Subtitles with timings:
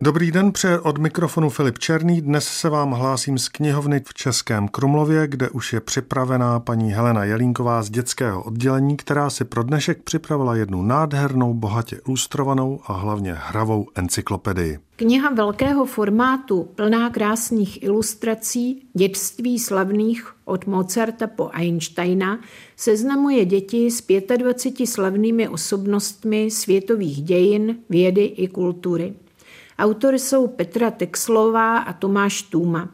[0.00, 2.20] Dobrý den, pře od mikrofonu Filip Černý.
[2.20, 7.24] Dnes se vám hlásím z knihovny v Českém Krumlově, kde už je připravená paní Helena
[7.24, 13.34] Jelínková z dětského oddělení, která si pro dnešek připravila jednu nádhernou, bohatě ilustrovanou a hlavně
[13.36, 14.78] hravou encyklopedii.
[14.96, 22.40] Kniha velkého formátu, plná krásných ilustrací, dětství slavných od Mozarta po Einsteina,
[22.76, 24.02] seznamuje děti s
[24.36, 29.14] 25 slavnými osobnostmi světových dějin, vědy i kultury.
[29.78, 32.88] Autory jsou Petra Texlová a Tomáš Tůma.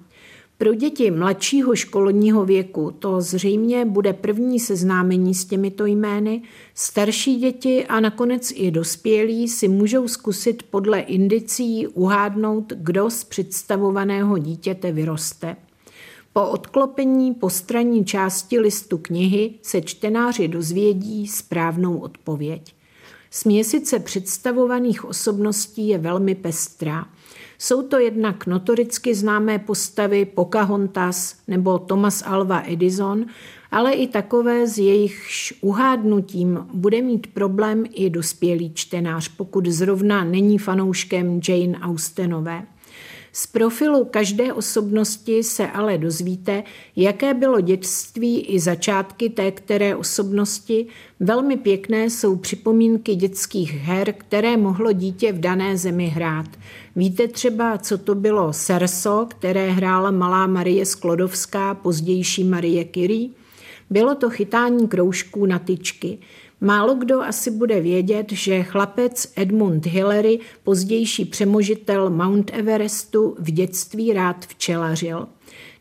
[0.58, 6.42] Pro děti mladšího školního věku to zřejmě bude první seznámení s těmito jmény.
[6.74, 14.38] Starší děti a nakonec i dospělí si můžou zkusit podle indicí uhádnout, kdo z představovaného
[14.38, 15.56] dítěte vyroste.
[16.32, 22.74] Po odklopení postranní části listu knihy se čtenáři dozvědí správnou odpověď.
[23.36, 27.06] Směsice představovaných osobností je velmi pestrá.
[27.58, 33.26] Jsou to jednak notoricky známé postavy Pocahontas nebo Thomas Alva Edison,
[33.70, 40.58] ale i takové, s jejichž uhádnutím bude mít problém i dospělý čtenář, pokud zrovna není
[40.58, 42.62] fanouškem Jane Austenové.
[43.36, 46.62] Z profilu každé osobnosti se ale dozvíte,
[46.96, 50.86] jaké bylo dětství i začátky té které osobnosti.
[51.20, 56.46] Velmi pěkné jsou připomínky dětských her, které mohlo dítě v dané zemi hrát.
[56.96, 63.28] Víte třeba, co to bylo Serso, které hrála malá Marie Sklodovská, pozdější Marie Curie?
[63.90, 66.18] Bylo to chytání kroužků na tyčky.
[66.64, 74.12] Málo kdo asi bude vědět, že chlapec Edmund Hillary, pozdější přemožitel Mount Everestu, v dětství
[74.12, 75.26] rád včelařil.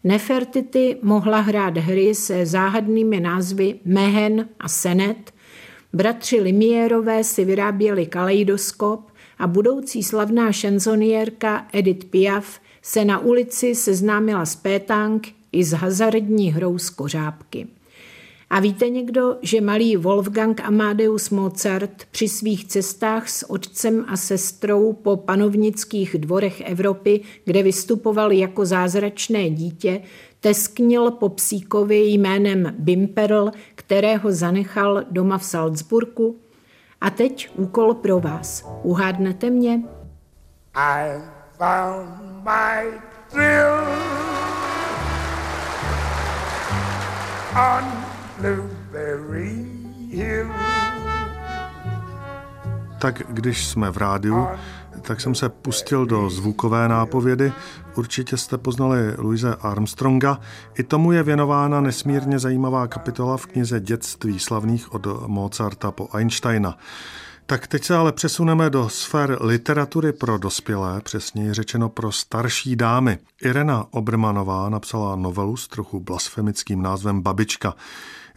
[0.03, 5.33] Nefertity mohla hrát hry se záhadnými názvy Mehen a Senet,
[5.93, 14.45] bratři Limierové si vyráběli kaleidoskop a budoucí slavná šanzoniérka Edith Piaf se na ulici seznámila
[14.45, 17.67] s pétank i s hazardní hrou z kořápky.
[18.53, 24.93] A víte někdo, že malý Wolfgang Amadeus Mozart při svých cestách s otcem a sestrou
[24.93, 30.01] po panovnických dvorech Evropy, kde vystupoval jako zázračné dítě,
[30.39, 36.39] tesknil po psíkovi jménem Bimperl, kterého zanechal doma v Salzburgu?
[37.01, 38.65] A teď úkol pro vás.
[38.83, 39.83] Uhádnete mě?
[40.73, 41.21] I
[41.57, 42.99] found my
[43.29, 43.83] thrill
[47.55, 48.12] on.
[52.99, 54.47] Tak když jsme v rádiu,
[55.01, 57.53] tak jsem se pustil do zvukové nápovědy.
[57.95, 60.39] Určitě jste poznali Louise Armstronga.
[60.75, 66.77] I tomu je věnována nesmírně zajímavá kapitola v knize Dětství slavných od Mozarta po Einsteina.
[67.45, 73.17] Tak teď se ale přesuneme do sfér literatury pro dospělé, přesněji řečeno pro starší dámy.
[73.41, 77.73] Irena Obrmanová napsala novelu s trochu blasfemickým názvem Babička.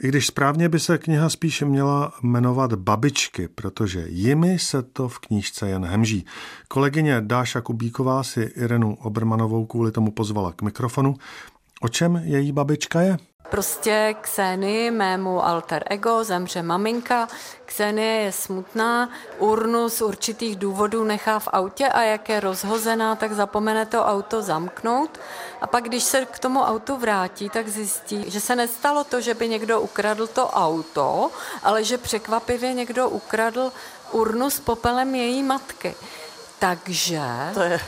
[0.02, 5.18] I když správně by se kniha spíše měla jmenovat Babičky, protože jimi se to v
[5.18, 6.26] knížce jen hemží.
[6.68, 11.14] Kolegyně Dáša Kubíková si Irenu Obermanovou kvůli tomu pozvala k mikrofonu.
[11.80, 13.16] O čem její babička je?
[13.50, 17.28] Prostě Kseny, mému alter ego, zemře maminka.
[17.66, 23.32] Ksenie je smutná, urnu z určitých důvodů nechá v autě a jak je rozhozená, tak
[23.32, 25.20] zapomene to auto zamknout.
[25.60, 29.34] A pak, když se k tomu autu vrátí, tak zjistí, že se nestalo to, že
[29.34, 31.30] by někdo ukradl to auto,
[31.62, 33.72] ale že překvapivě někdo ukradl
[34.12, 35.94] urnu s popelem její matky.
[36.58, 37.20] Takže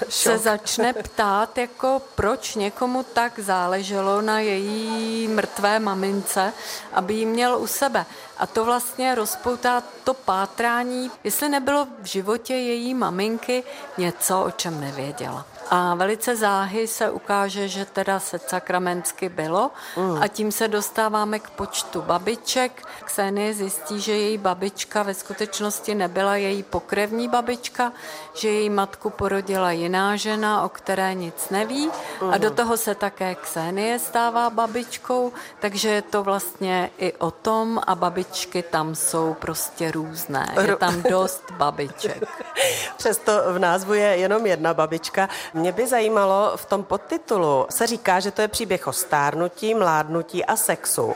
[0.09, 6.53] se začne ptát, jako proč někomu tak záleželo na její mrtvé mamince,
[6.93, 8.07] aby ji měl u sebe.
[8.39, 13.65] A to vlastně rozpoutá to pátrání, jestli nebylo v životě její maminky
[13.99, 15.47] něco, o čem nevěděla.
[15.71, 20.23] A velice záhy se ukáže, že teda se sakramensky bylo mm.
[20.23, 22.83] a tím se dostáváme k počtu babiček.
[23.05, 27.93] Ksenie zjistí, že její babička ve skutečnosti nebyla její pokrevní babička,
[28.35, 31.91] že její matku porodila jiná žena, o které nic neví
[32.23, 32.31] mm.
[32.31, 37.81] a do toho se také Ksenie stává babičkou, takže je to vlastně i o tom
[37.87, 40.55] a babička babičky tam jsou prostě různé.
[40.61, 42.25] Je tam dost babiček.
[42.97, 45.29] Přesto v názvu je jenom jedna babička.
[45.55, 50.45] Mě by zajímalo, v tom podtitulu se říká, že to je příběh o stárnutí, mládnutí
[50.45, 51.15] a sexu.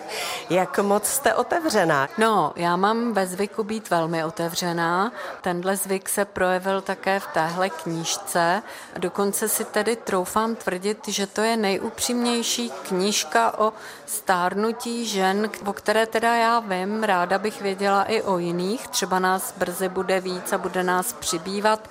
[0.50, 2.08] Jak moc jste otevřená?
[2.18, 5.12] No, já mám ve zvyku být velmi otevřená.
[5.40, 8.62] Tenhle zvyk se projevil také v téhle knížce.
[8.98, 13.72] Dokonce si tedy troufám tvrdit, že to je nejupřímnější knížka o
[14.06, 19.54] stárnutí žen, o které teda já vím, ráda bych věděla i o jiných, třeba nás
[19.56, 21.88] brzy bude víc a bude nás přibývat.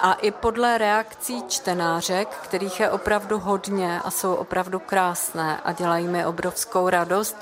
[0.00, 6.06] A i podle reakcí čtenářek, kterých je opravdu hodně a jsou opravdu krásné a dělají
[6.06, 7.36] mi obrovskou radost,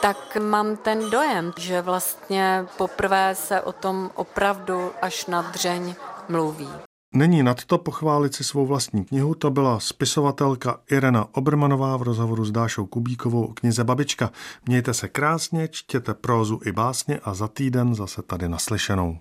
[0.00, 5.94] tak mám ten dojem, že vlastně poprvé se o tom opravdu až na dřeň
[6.28, 6.70] mluví.
[7.16, 12.44] Není nad to pochválit si svou vlastní knihu, to byla spisovatelka Irena Obermanová v rozhovoru
[12.44, 14.30] s Dášou Kubíkovou o knize Babička.
[14.66, 19.18] Mějte se krásně, čtěte prózu i básně a za týden zase tady naslyšenou.